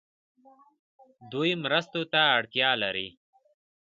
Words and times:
دوی 1.31 1.51
مرستو 1.63 2.01
ته 2.11 2.19
اړتیا 2.37 2.69
لري. 2.83 3.09